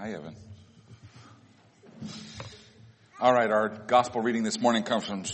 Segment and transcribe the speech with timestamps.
[0.00, 0.36] Hi, Evan.
[3.20, 5.24] All right, our gospel reading this morning comes from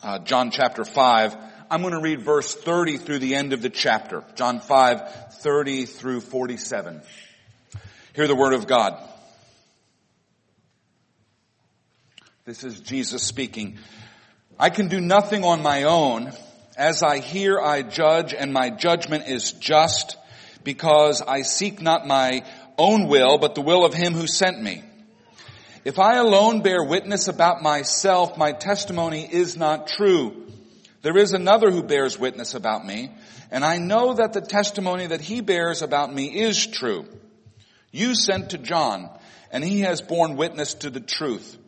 [0.00, 1.36] uh, John chapter 5.
[1.68, 4.22] I'm going to read verse 30 through the end of the chapter.
[4.36, 7.02] John 5, 30 through 47.
[8.14, 8.96] Hear the word of God.
[12.44, 13.76] This is Jesus speaking.
[14.56, 16.30] I can do nothing on my own.
[16.76, 20.16] As I hear, I judge, and my judgment is just,
[20.62, 22.44] because I seek not my
[22.82, 24.82] own will, but the will of him who sent me.
[25.84, 30.46] If I alone bear witness about myself, my testimony is not true.
[31.02, 33.10] There is another who bears witness about me,
[33.50, 37.06] and I know that the testimony that he bears about me is true.
[37.90, 39.10] You sent to John,
[39.50, 41.58] and he has borne witness to the truth.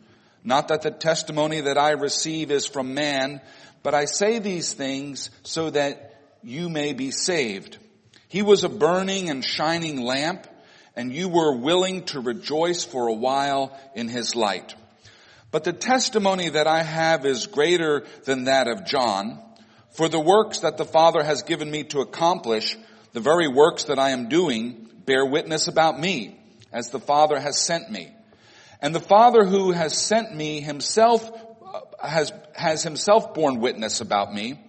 [0.43, 3.41] Not that the testimony that I receive is from man,
[3.83, 7.77] but I say these things so that you may be saved.
[8.27, 10.47] He was a burning and shining lamp,
[10.95, 14.75] and you were willing to rejoice for a while in his light.
[15.51, 19.39] But the testimony that I have is greater than that of John,
[19.91, 22.77] for the works that the Father has given me to accomplish,
[23.13, 26.37] the very works that I am doing, bear witness about me,
[26.73, 28.11] as the Father has sent me.
[28.81, 31.31] And the Father who has sent me himself
[31.65, 34.59] uh, has, has himself borne witness about me.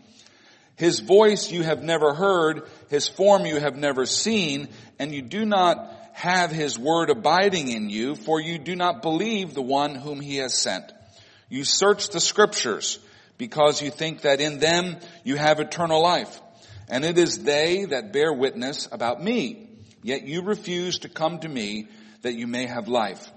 [0.77, 4.69] His voice you have never heard, his form you have never seen,
[4.99, 9.53] and you do not have his word abiding in you, for you do not believe
[9.53, 10.91] the one whom he has sent.
[11.51, 12.99] You search the scriptures
[13.37, 16.41] because you think that in them you have eternal life.
[16.89, 19.69] And it is they that bear witness about me.
[20.03, 21.89] Yet you refuse to come to me
[22.23, 23.31] that you may have life.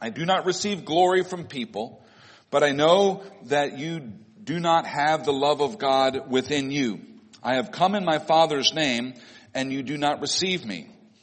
[0.00, 2.02] I do not receive glory from people,
[2.50, 4.00] but I know that you
[4.42, 7.02] do not have the love of God within you.
[7.42, 9.12] I have come in my Father's name,
[9.52, 10.88] and you do not receive me.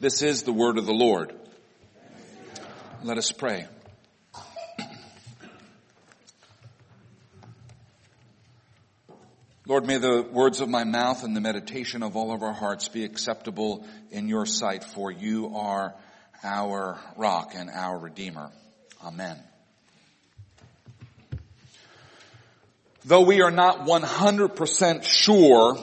[0.00, 1.34] This is the word of the Lord.
[3.02, 3.66] Let us pray.
[9.66, 12.88] Lord, may the words of my mouth and the meditation of all of our hearts
[12.88, 15.94] be acceptable in your sight, for you are
[16.42, 18.50] our rock and our redeemer.
[19.04, 19.38] Amen.
[23.04, 25.78] Though we are not 100% sure,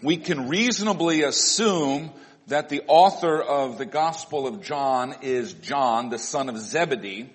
[0.00, 2.12] we can reasonably assume
[2.48, 7.30] that the author of the Gospel of John is John, the son of Zebedee,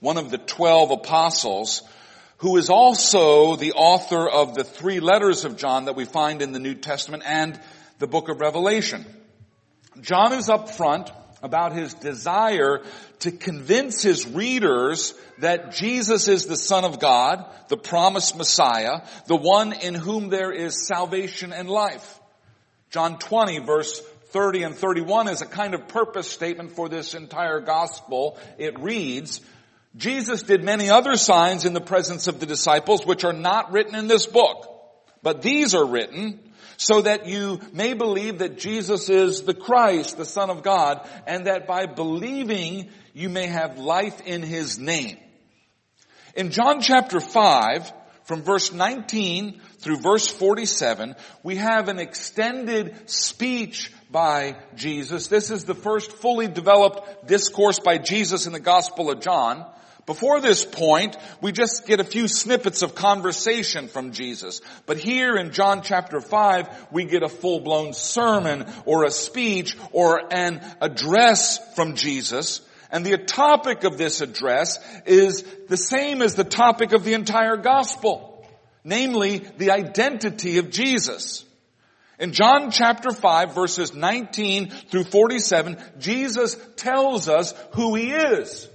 [0.00, 1.82] one of the twelve apostles,
[2.38, 6.52] who is also the author of the three letters of John that we find in
[6.52, 7.58] the New Testament and
[7.98, 9.04] the book of Revelation.
[10.00, 11.10] John is up front
[11.42, 12.82] about his desire
[13.20, 19.36] to convince his readers that Jesus is the Son of God, the promised Messiah, the
[19.36, 22.20] one in whom there is salvation and life.
[22.90, 24.00] John 20 verse
[24.30, 28.38] 30 and 31 is a kind of purpose statement for this entire gospel.
[28.58, 29.40] It reads,
[29.96, 33.94] Jesus did many other signs in the presence of the disciples which are not written
[33.94, 34.68] in this book,
[35.22, 36.40] but these are written
[36.76, 41.46] so that you may believe that Jesus is the Christ, the Son of God, and
[41.46, 45.16] that by believing you may have life in His name.
[46.34, 47.92] In John chapter 5,
[48.26, 55.28] from verse 19 through verse 47, we have an extended speech by Jesus.
[55.28, 59.64] This is the first fully developed discourse by Jesus in the Gospel of John.
[60.06, 64.60] Before this point, we just get a few snippets of conversation from Jesus.
[64.86, 70.32] But here in John chapter 5, we get a full-blown sermon or a speech or
[70.32, 72.60] an address from Jesus.
[72.96, 77.58] And the topic of this address is the same as the topic of the entire
[77.58, 78.42] gospel.
[78.84, 81.44] Namely, the identity of Jesus.
[82.18, 88.66] In John chapter 5 verses 19 through 47, Jesus tells us who He is.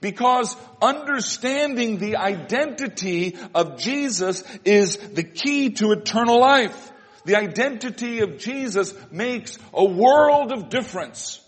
[0.00, 6.90] Because understanding the identity of Jesus is the key to eternal life.
[7.26, 11.38] The identity of Jesus makes a world of difference.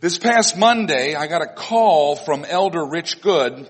[0.00, 3.68] This past Monday, I got a call from Elder Rich Good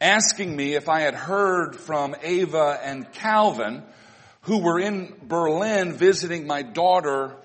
[0.00, 3.82] asking me if I had heard from Ava and Calvin,
[4.42, 7.36] who were in Berlin visiting my daughter,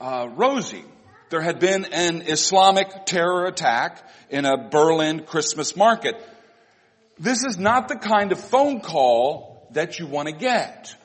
[0.00, 0.82] uh, Rosie.
[1.28, 6.16] there had been an Islamic terror attack in a Berlin Christmas market.
[7.18, 10.96] This is not the kind of phone call that you want to get.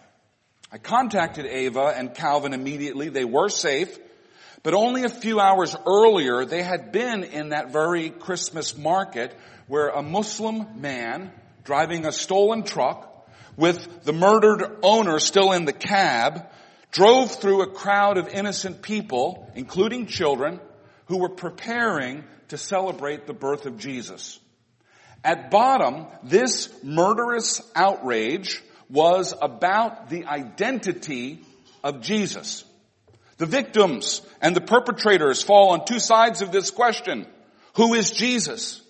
[0.72, 3.10] I contacted Ava and Calvin immediately.
[3.10, 4.00] They were safe.
[4.66, 9.32] But only a few hours earlier, they had been in that very Christmas market
[9.68, 11.32] where a Muslim man
[11.64, 16.48] driving a stolen truck with the murdered owner still in the cab
[16.90, 20.60] drove through a crowd of innocent people, including children,
[21.06, 24.40] who were preparing to celebrate the birth of Jesus.
[25.24, 31.42] At bottom, this murderous outrage was about the identity
[31.84, 32.66] of Jesus.
[33.38, 37.28] The victims and the perpetrators fall on two sides of this question.
[37.76, 38.82] Who is Jesus?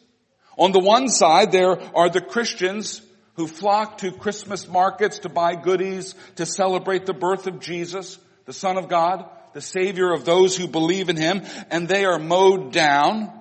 [0.57, 3.01] On the one side, there are the Christians
[3.35, 8.53] who flock to Christmas markets to buy goodies to celebrate the birth of Jesus, the
[8.53, 12.71] Son of God, the Savior of those who believe in Him, and they are mowed
[12.71, 13.31] down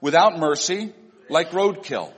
[0.00, 0.92] without mercy
[1.28, 2.12] like roadkill.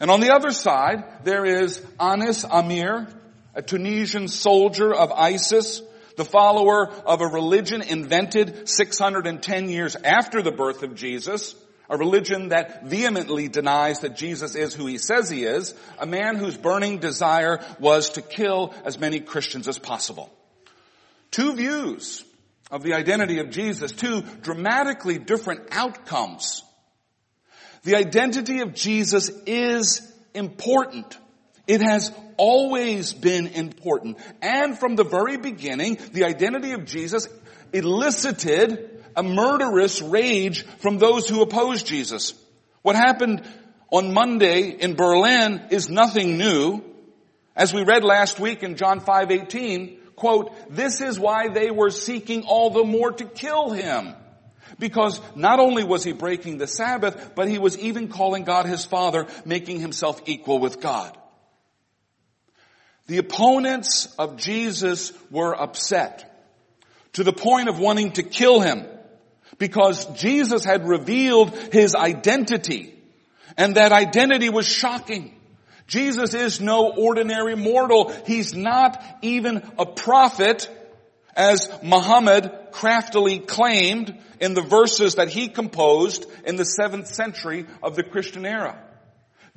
[0.00, 3.12] And on the other side, there is Anis Amri,
[3.54, 5.82] a Tunisian soldier of ISIS,
[6.18, 11.54] the follower of a religion invented 610 years after the birth of Jesus,
[11.88, 16.36] a religion that vehemently denies that Jesus is who he says he is, a man
[16.36, 20.30] whose burning desire was to kill as many Christians as possible.
[21.30, 22.22] Two views
[22.70, 26.62] of the identity of Jesus, two dramatically different outcomes
[27.84, 30.02] the identity of Jesus is
[30.34, 31.16] important.
[31.66, 34.16] It has always been important.
[34.40, 37.28] And from the very beginning, the identity of Jesus
[37.72, 42.32] elicited a murderous rage from those who opposed Jesus.
[42.82, 43.42] What happened
[43.90, 46.82] on Monday in Berlin is nothing new.
[47.56, 52.44] As we read last week in John 5:18, quote, "This is why they were seeking
[52.44, 54.14] all the more to kill him."
[54.78, 58.84] Because not only was he breaking the Sabbath, but he was even calling God his
[58.84, 61.16] Father, making himself equal with God.
[63.08, 66.24] The opponents of Jesus were upset
[67.14, 68.86] to the point of wanting to kill him
[69.56, 72.94] because Jesus had revealed his identity
[73.56, 75.34] and that identity was shocking.
[75.86, 78.12] Jesus is no ordinary mortal.
[78.26, 80.68] He's not even a prophet
[81.34, 87.96] as Muhammad craftily claimed in the verses that he composed in the seventh century of
[87.96, 88.78] the Christian era.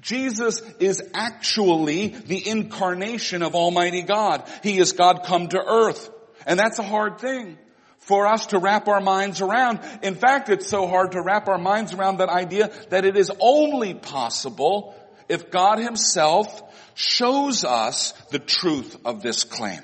[0.02, 4.50] Jesus is actually the incarnation of Almighty God.
[4.64, 6.10] He is God come to earth.
[6.46, 7.58] And that's a hard thing
[8.00, 9.80] for us to wrap our minds around.
[10.02, 13.32] In fact, it's so hard to wrap our minds around that idea that it is
[13.40, 14.96] only possible
[15.30, 16.62] if God himself
[16.96, 19.82] shows us the truth of this claim.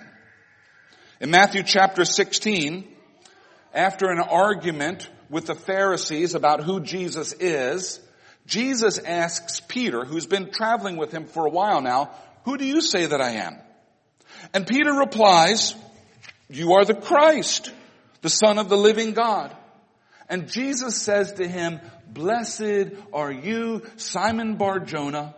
[1.21, 2.87] In Matthew chapter 16,
[3.73, 7.99] after an argument with the Pharisees about who Jesus is,
[8.47, 12.11] Jesus asks Peter, who's been traveling with him for a while now,
[12.45, 13.57] who do you say that I am?
[14.53, 15.75] And Peter replies,
[16.49, 17.71] you are the Christ,
[18.21, 19.55] the son of the living God.
[20.29, 25.35] And Jesus says to him, blessed are you, Simon Bar-Jonah,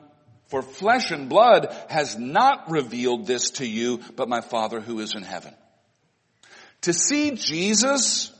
[0.47, 5.16] for flesh and blood has not revealed this to you, but my Father who is
[5.16, 5.54] in heaven.
[6.81, 8.31] To see Jesus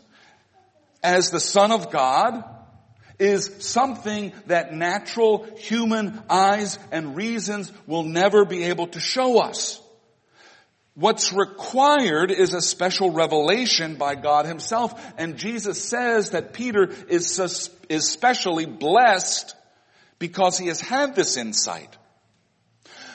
[1.04, 2.44] as the Son of God
[3.20, 9.82] is something that natural human eyes and reasons will never be able to show us.
[10.96, 15.02] What's required is a special revelation by God himself.
[15.18, 19.56] And Jesus says that Peter is, is specially blessed
[20.18, 21.96] because he has had this insight.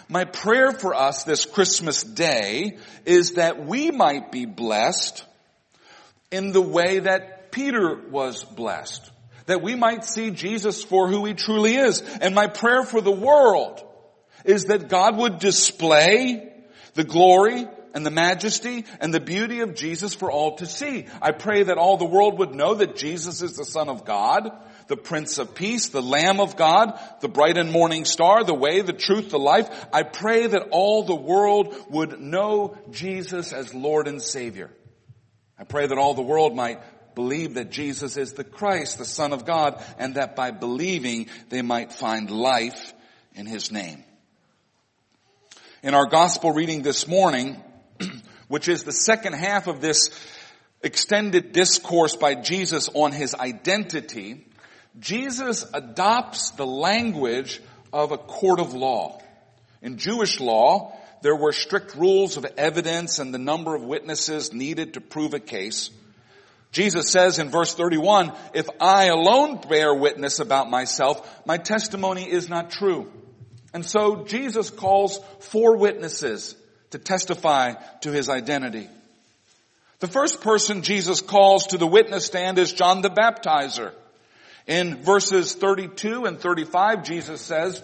[0.08, 5.24] My prayer for us this Christmas day is that we might be blessed
[6.30, 9.10] in the way that Peter was blessed.
[9.46, 12.00] That we might see Jesus for who he truly is.
[12.00, 13.84] And my prayer for the world
[14.44, 16.52] is that God would display
[16.94, 21.06] the glory and the majesty and the beauty of Jesus for all to see.
[21.22, 24.50] I pray that all the world would know that Jesus is the Son of God,
[24.88, 28.80] the Prince of Peace, the Lamb of God, the bright and morning star, the way,
[28.80, 29.68] the truth, the life.
[29.92, 34.70] I pray that all the world would know Jesus as Lord and Savior.
[35.56, 36.80] I pray that all the world might
[37.14, 41.62] believe that Jesus is the Christ, the Son of God, and that by believing they
[41.62, 42.92] might find life
[43.34, 44.04] in His name.
[45.82, 47.62] In our gospel reading this morning,
[48.48, 50.08] which is the second half of this
[50.82, 54.46] extended discourse by Jesus on His identity,
[54.98, 57.60] Jesus adopts the language
[57.92, 59.20] of a court of law.
[59.82, 64.94] In Jewish law, there were strict rules of evidence and the number of witnesses needed
[64.94, 65.90] to prove a case.
[66.74, 72.48] Jesus says in verse 31, if I alone bear witness about myself, my testimony is
[72.48, 73.12] not true.
[73.72, 76.56] And so Jesus calls four witnesses
[76.90, 78.88] to testify to his identity.
[80.00, 83.92] The first person Jesus calls to the witness stand is John the Baptizer.
[84.66, 87.80] In verses 32 and 35, Jesus says,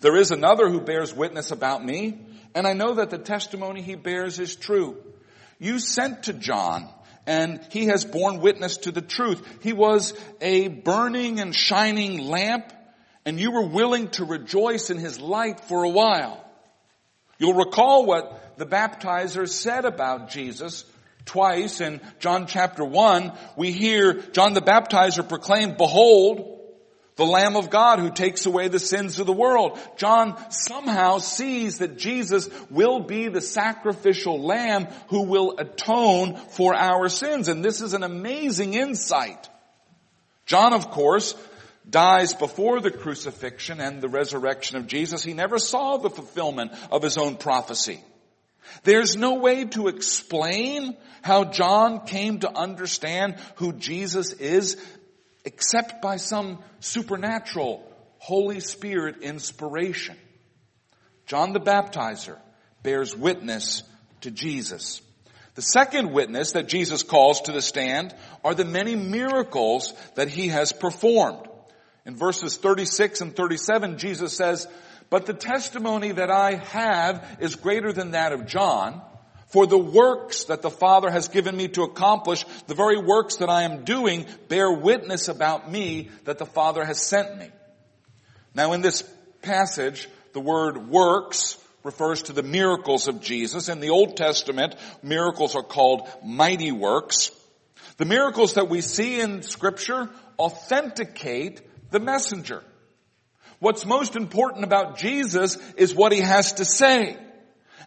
[0.00, 2.18] there is another who bears witness about me,
[2.52, 4.96] and I know that the testimony he bears is true.
[5.60, 6.88] You sent to John,
[7.26, 9.46] and he has borne witness to the truth.
[9.62, 12.72] He was a burning and shining lamp,
[13.24, 16.42] and you were willing to rejoice in his light for a while.
[17.38, 20.84] You'll recall what the baptizer said about Jesus
[21.26, 23.32] twice in John chapter 1.
[23.56, 26.55] We hear John the baptizer proclaim, behold,
[27.16, 29.78] the Lamb of God who takes away the sins of the world.
[29.96, 37.08] John somehow sees that Jesus will be the sacrificial lamb who will atone for our
[37.08, 37.48] sins.
[37.48, 39.48] And this is an amazing insight.
[40.44, 41.34] John, of course,
[41.88, 45.24] dies before the crucifixion and the resurrection of Jesus.
[45.24, 48.00] He never saw the fulfillment of his own prophecy.
[48.82, 54.76] There's no way to explain how John came to understand who Jesus is
[55.46, 57.82] except by some supernatural
[58.18, 60.16] Holy Spirit inspiration.
[61.24, 62.38] John the Baptizer
[62.82, 63.82] bears witness
[64.22, 65.00] to Jesus.
[65.54, 70.48] The second witness that Jesus calls to the stand are the many miracles that he
[70.48, 71.48] has performed.
[72.04, 74.68] In verses 36 and 37, Jesus says,
[75.08, 79.00] but the testimony that I have is greater than that of John,
[79.46, 83.48] for the works that the Father has given me to accomplish, the very works that
[83.48, 87.48] I am doing, bear witness about me that the Father has sent me.
[88.54, 89.02] Now in this
[89.42, 93.68] passage, the word works refers to the miracles of Jesus.
[93.68, 97.30] In the Old Testament, miracles are called mighty works.
[97.96, 101.62] The miracles that we see in scripture authenticate
[101.92, 102.64] the messenger.
[103.60, 107.16] What's most important about Jesus is what he has to say.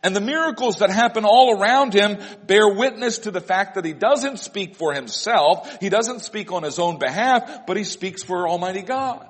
[0.02, 3.94] And the miracles that happen all around him bear witness to the fact that he
[3.94, 8.48] doesn't speak for himself, he doesn't speak on his own behalf, but he speaks for
[8.48, 9.28] Almighty God.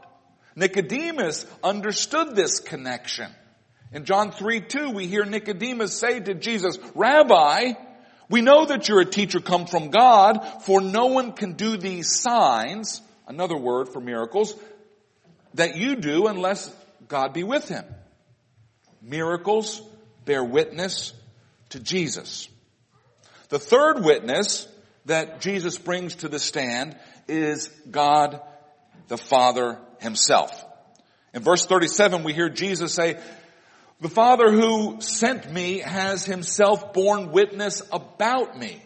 [0.56, 3.32] Nicodemus understood this connection.
[3.92, 7.74] In John 3, 2, we hear Nicodemus say to Jesus, Rabbi,
[8.30, 12.20] we know that you're a teacher come from God, for no one can do these
[12.20, 14.54] signs, another word for miracles,
[15.56, 16.72] that you do unless
[17.08, 17.84] God be with him.
[19.02, 19.82] Miracles
[20.30, 21.12] bear witness
[21.70, 22.50] to Jesus.
[23.50, 24.68] The third witness
[25.06, 26.96] that Jesus brings to the stand
[27.28, 28.40] is God
[29.08, 30.64] the Father himself.
[31.34, 33.20] In verse 37 we hear Jesus say,
[34.02, 38.84] the Father who sent me has himself borne witness about me.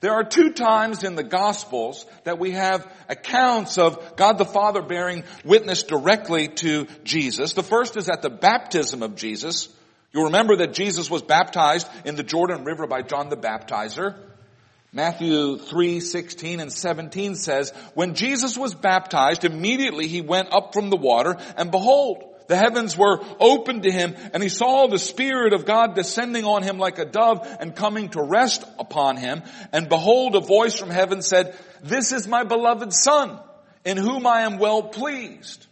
[0.00, 4.82] There are two times in the Gospels that we have accounts of God the Father
[4.82, 7.54] bearing witness directly to Jesus.
[7.54, 9.74] The first is at the baptism of Jesus.
[10.12, 14.16] You'll remember that Jesus was baptized in the Jordan River by John the Baptizer.
[14.90, 20.88] Matthew 3, 16 and 17 says, When Jesus was baptized, immediately he went up from
[20.88, 25.52] the water, and behold, the heavens were opened to him and he saw the Spirit
[25.52, 29.42] of God descending on him like a dove and coming to rest upon him.
[29.70, 33.38] And behold, a voice from heaven said, this is my beloved son
[33.84, 35.66] in whom I am well pleased.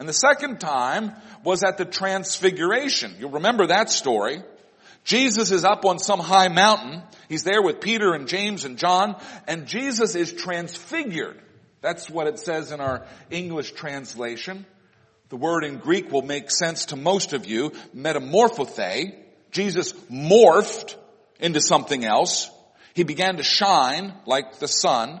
[0.00, 1.12] And the second time
[1.44, 3.14] was at the transfiguration.
[3.20, 4.42] You'll remember that story.
[5.04, 7.02] Jesus is up on some high mountain.
[7.28, 11.38] He's there with Peter and James and John and Jesus is transfigured.
[11.82, 14.64] That's what it says in our English translation.
[15.28, 17.72] The word in Greek will make sense to most of you.
[17.94, 19.14] Metamorphothe.
[19.50, 20.96] Jesus morphed
[21.40, 22.50] into something else.
[22.94, 25.20] He began to shine like the sun.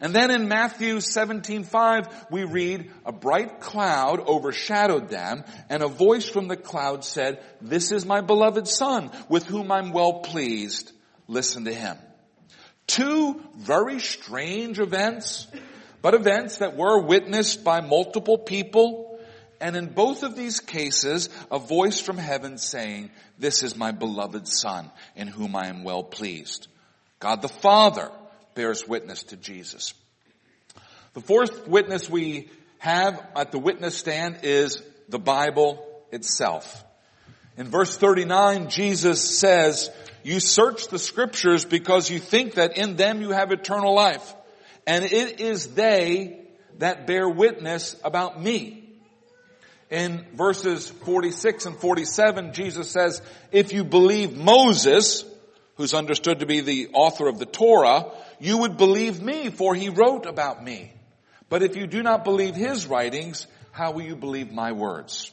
[0.00, 6.28] And then in Matthew 17:5 we read a bright cloud overshadowed them and a voice
[6.28, 10.90] from the cloud said, "This is my beloved son with whom I'm well pleased.
[11.28, 11.98] Listen to him."
[12.86, 15.46] Two very strange events,
[16.02, 19.10] but events that were witnessed by multiple people
[19.60, 24.48] and in both of these cases, a voice from heaven saying, this is my beloved
[24.48, 26.68] son in whom I am well pleased.
[27.18, 28.10] God the Father
[28.54, 29.94] bears witness to Jesus.
[31.14, 36.84] The fourth witness we have at the witness stand is the Bible itself.
[37.56, 39.90] In verse 39, Jesus says,
[40.22, 44.34] you search the scriptures because you think that in them you have eternal life.
[44.86, 46.40] And it is they
[46.78, 48.88] that bear witness about me.
[49.90, 55.24] In verses 46 and 47, Jesus says, if you believe Moses,
[55.76, 59.88] who's understood to be the author of the Torah, you would believe me, for he
[59.88, 60.92] wrote about me.
[61.48, 65.30] But if you do not believe his writings, how will you believe my words?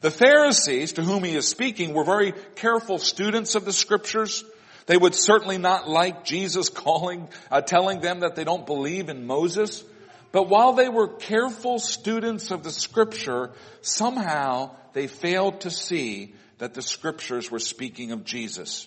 [0.00, 4.44] The Pharisees to whom he is speaking were very careful students of the scriptures.
[4.86, 9.26] They would certainly not like Jesus calling, uh, telling them that they don't believe in
[9.26, 9.82] Moses.
[10.32, 16.74] But while they were careful students of the scripture, somehow they failed to see that
[16.74, 18.86] the scriptures were speaking of Jesus.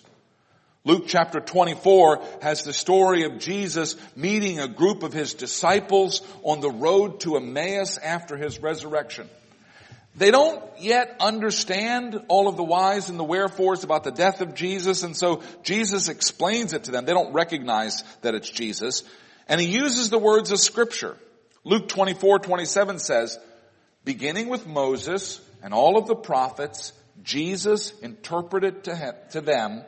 [0.82, 6.60] Luke chapter 24 has the story of Jesus meeting a group of his disciples on
[6.60, 9.28] the road to Emmaus after his resurrection.
[10.16, 14.54] They don't yet understand all of the whys and the wherefores about the death of
[14.54, 17.04] Jesus, and so Jesus explains it to them.
[17.04, 19.04] They don't recognize that it's Jesus.
[19.48, 21.16] And he uses the words of scripture.
[21.62, 23.38] Luke 24, 27 says,
[24.04, 29.84] beginning with Moses and all of the prophets, Jesus interpreted to, to them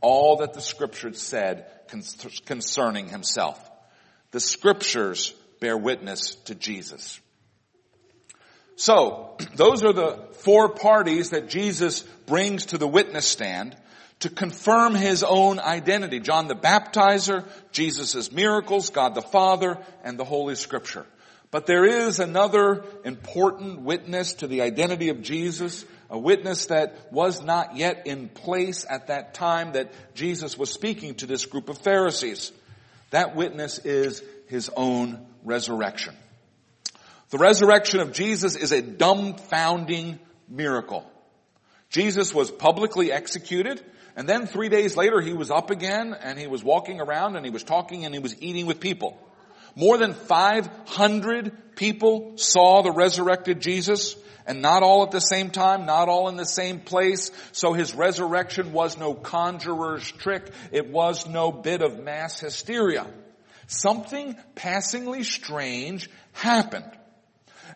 [0.00, 1.66] all that the scriptures said
[2.44, 3.58] concerning himself.
[4.30, 7.20] The scriptures bear witness to Jesus.
[8.76, 13.76] So, those are the four parties that Jesus brings to the witness stand
[14.20, 16.20] to confirm his own identity.
[16.20, 21.06] John the Baptizer, Jesus' miracles, God the Father, and the Holy Scripture.
[21.50, 27.42] But there is another important witness to the identity of Jesus a witness that was
[27.42, 31.78] not yet in place at that time that Jesus was speaking to this group of
[31.78, 32.52] Pharisees.
[33.10, 36.14] That witness is his own resurrection.
[37.30, 41.10] The resurrection of Jesus is a dumbfounding miracle.
[41.90, 43.82] Jesus was publicly executed
[44.16, 47.44] and then three days later he was up again and he was walking around and
[47.44, 49.20] he was talking and he was eating with people.
[49.74, 55.86] More than 500 people saw the resurrected Jesus and not all at the same time,
[55.86, 57.30] not all in the same place.
[57.52, 60.50] So his resurrection was no conjurer's trick.
[60.72, 63.06] It was no bit of mass hysteria.
[63.66, 66.90] Something passingly strange happened.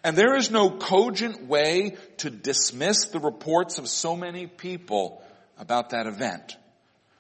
[0.05, 5.23] And there is no cogent way to dismiss the reports of so many people
[5.59, 6.57] about that event.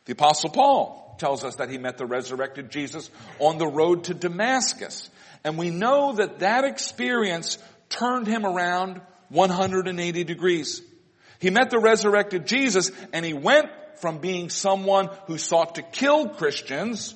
[0.06, 4.14] The apostle Paul tells us that he met the resurrected Jesus on the road to
[4.14, 5.10] Damascus.
[5.44, 7.58] And we know that that experience
[7.90, 10.82] turned him around 180 degrees.
[11.38, 16.28] He met the resurrected Jesus and he went from being someone who sought to kill
[16.28, 17.14] Christians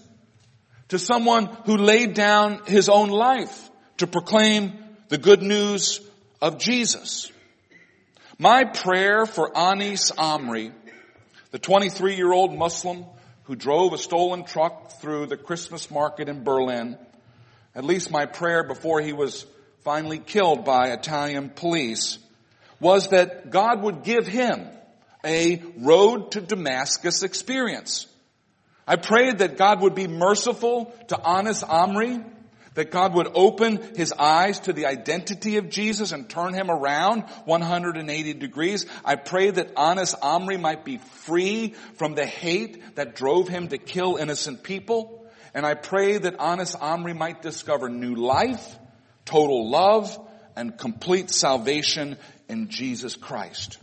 [0.88, 6.00] to someone who laid down his own life to proclaim the good news
[6.40, 7.30] of Jesus.
[8.38, 10.72] My prayer for Anis Amri,
[11.50, 13.04] the 23 year old Muslim
[13.44, 16.98] who drove a stolen truck through the Christmas market in Berlin,
[17.74, 19.46] at least my prayer before he was
[19.84, 22.18] finally killed by Italian police,
[22.80, 24.66] was that God would give him
[25.24, 28.06] a road to Damascus experience.
[28.86, 32.24] I prayed that God would be merciful to Anis Amri,
[32.74, 37.22] that God would open his eyes to the identity of Jesus and turn him around
[37.44, 38.86] 180 degrees.
[39.04, 43.78] I pray that Anis Amri might be free from the hate that drove him to
[43.78, 45.26] kill innocent people.
[45.54, 48.76] And I pray that Anis Amri might discover new life
[49.24, 50.18] total love,
[50.56, 52.16] and complete salvation
[52.48, 53.78] in Jesus Christ.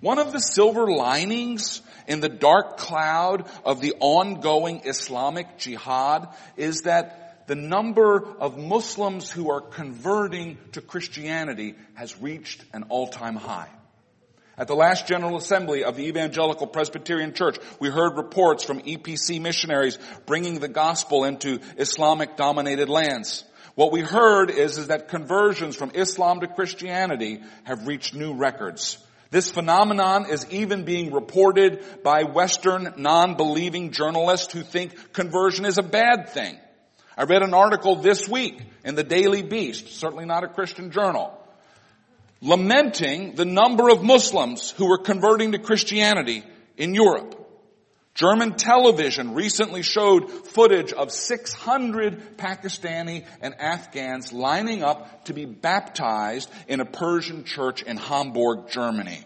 [0.00, 6.82] One of the silver linings in the dark cloud of the ongoing Islamic jihad is
[6.82, 13.70] that the number of Muslims who are converting to Christianity has reached an all-time high.
[14.58, 19.40] At the last General Assembly of the Evangelical Presbyterian Church, we heard reports from EPC
[19.40, 23.44] missionaries bringing the gospel into Islamic dominated lands.
[23.76, 28.96] What we heard is, is that conversions from Islam to Christianity have reached new records.
[29.30, 35.82] This phenomenon is even being reported by Western non-believing journalists who think conversion is a
[35.82, 36.58] bad thing.
[37.18, 41.38] I read an article this week in the Daily Beast, certainly not a Christian journal,
[42.40, 46.44] lamenting the number of Muslims who were converting to Christianity
[46.78, 47.45] in Europe.
[48.16, 56.50] German television recently showed footage of 600 Pakistani and Afghans lining up to be baptized
[56.66, 59.20] in a Persian church in Hamburg, Germany.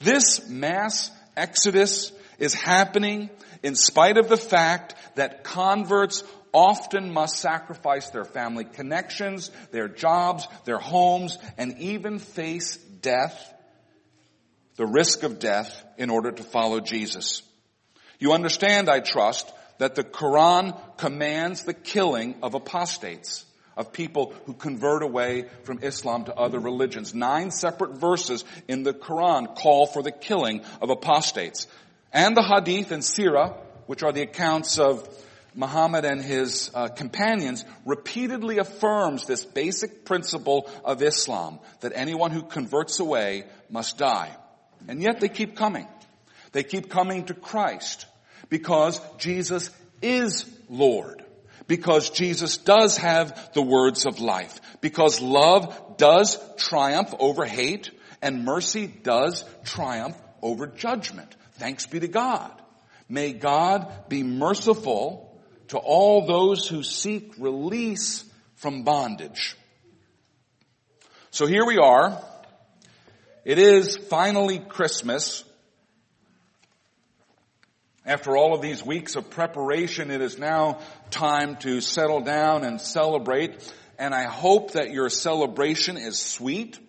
[0.00, 3.28] This mass exodus is happening
[3.62, 10.48] in spite of the fact that converts often must sacrifice their family connections, their jobs,
[10.64, 13.52] their homes, and even face death,
[14.76, 17.42] the risk of death, in order to follow Jesus.
[18.22, 23.44] You understand, I trust, that the Quran commands the killing of apostates,
[23.76, 27.16] of people who convert away from Islam to other religions.
[27.16, 31.66] Nine separate verses in the Quran call for the killing of apostates.
[32.12, 33.56] And the Hadith and Sirah,
[33.86, 35.04] which are the accounts of
[35.56, 42.42] Muhammad and his uh, companions repeatedly affirms this basic principle of Islam that anyone who
[42.42, 44.30] converts away must die.
[44.86, 45.88] And yet they keep coming.
[46.52, 48.06] They keep coming to Christ
[48.52, 49.70] because Jesus
[50.02, 51.24] is Lord.
[51.66, 54.60] Because Jesus does have the words of life.
[54.82, 61.34] Because love does triumph over hate and mercy does triumph over judgment.
[61.52, 62.52] Thanks be to God.
[63.08, 68.22] May God be merciful to all those who seek release
[68.56, 69.56] from bondage.
[71.30, 72.22] So here we are.
[73.46, 75.42] It is finally Christmas.
[78.04, 82.80] After all of these weeks of preparation, it is now time to settle down and
[82.80, 83.72] celebrate.
[83.96, 86.80] And I hope that your celebration is sweet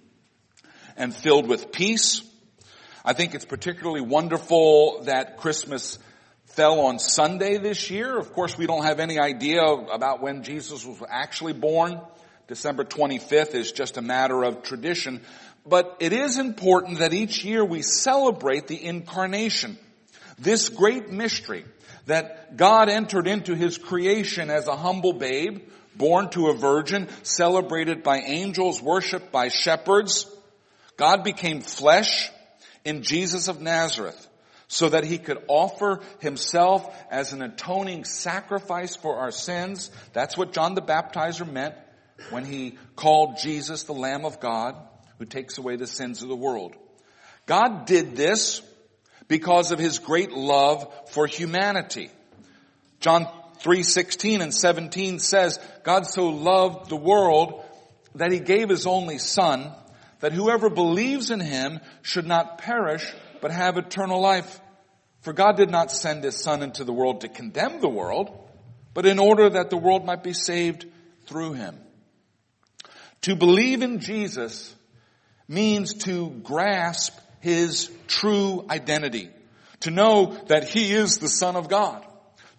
[0.98, 2.24] and filled with peace.
[3.06, 6.00] I think it's particularly wonderful that Christmas
[6.46, 8.18] fell on Sunday this year.
[8.18, 12.02] Of course, we don't have any idea about when Jesus was actually born.
[12.48, 15.22] December 25th is just a matter of tradition.
[15.64, 19.78] But it is important that each year we celebrate the incarnation.
[20.40, 21.66] This great mystery
[22.06, 25.62] that God entered into His creation as a humble babe,
[25.96, 30.28] born to a virgin, celebrated by angels, worshiped by shepherds.
[30.98, 32.32] God became flesh
[32.86, 34.28] in Jesus of Nazareth
[34.68, 39.92] so that he could offer himself as an atoning sacrifice for our sins.
[40.14, 41.76] That's what John the Baptizer meant
[42.32, 44.76] when he called Jesus the Lamb of God
[45.20, 46.76] who takes away the sins of the world.
[47.46, 48.62] God did this
[49.28, 52.10] because of his great love for humanity.
[53.00, 53.28] John
[53.62, 57.64] 3:16 and 17 says, God so loved the world
[58.16, 59.72] that he gave his only son
[60.20, 63.06] that whoever believes in him should not perish
[63.42, 64.62] but have eternal life.
[65.20, 68.32] For God did not send his son into the world to condemn the world,
[68.94, 70.86] but in order that the world might be saved
[71.26, 71.78] through him.
[73.24, 74.74] To believe in Jesus
[75.48, 79.30] means to grasp his true identity.
[79.82, 82.06] To know that he is the son of God.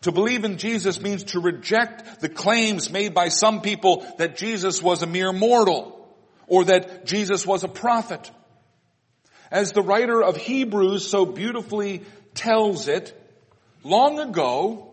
[0.03, 4.83] To believe in Jesus means to reject the claims made by some people that Jesus
[4.83, 6.07] was a mere mortal
[6.47, 8.31] or that Jesus was a prophet.
[9.51, 12.03] As the writer of Hebrews so beautifully
[12.35, 13.19] tells it,
[13.85, 14.91] long ago,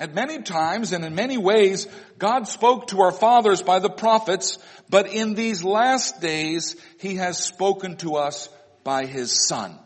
[0.00, 1.86] at many times and in many ways,
[2.18, 7.36] God spoke to our fathers by the prophets, but in these last days, He has
[7.36, 8.48] spoken to us
[8.86, 9.76] by His Son.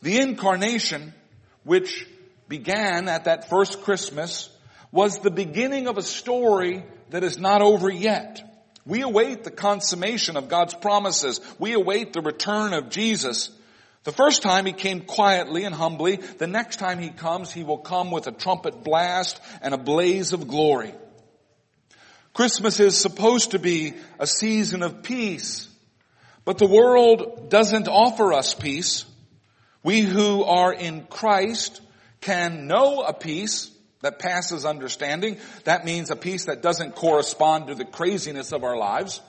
[0.00, 1.12] The incarnation,
[1.64, 2.06] which
[2.48, 4.48] began at that first Christmas,
[4.92, 8.40] was the beginning of a story that is not over yet.
[8.86, 11.40] We await the consummation of God's promises.
[11.58, 13.50] We await the return of Jesus.
[14.04, 16.16] The first time he came quietly and humbly.
[16.16, 20.32] The next time he comes, he will come with a trumpet blast and a blaze
[20.32, 20.94] of glory.
[22.32, 25.67] Christmas is supposed to be a season of peace,
[26.48, 29.04] but the world doesn't offer us peace.
[29.82, 31.82] We who are in Christ
[32.22, 35.36] can know a peace that passes understanding.
[35.64, 39.20] That means a peace that doesn't correspond to the craziness of our lives.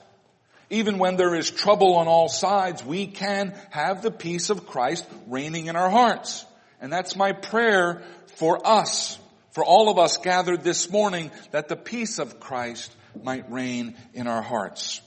[0.70, 5.06] Even when there is trouble on all sides, we can have the peace of Christ
[5.26, 6.46] reigning in our hearts.
[6.80, 8.02] And that's my prayer
[8.36, 9.18] for us,
[9.50, 12.90] for all of us gathered this morning, that the peace of Christ
[13.22, 15.02] might reign in our hearts.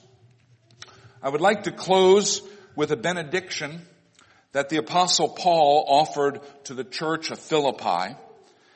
[1.24, 2.42] I would like to close
[2.76, 3.80] with a benediction
[4.52, 8.14] that the apostle Paul offered to the church of Philippi.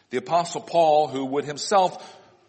[0.08, 2.02] The apostle Paul, who would himself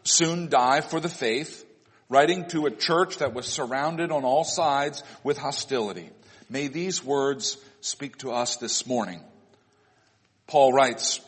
[0.04, 1.66] soon die for the faith,
[2.08, 6.12] writing to a church that was surrounded on all sides with hostility.
[6.50, 9.22] May these words speak to us this morning.
[10.48, 11.20] Paul writes,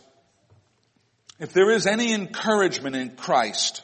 [1.39, 3.83] if there is any encouragement in Christ,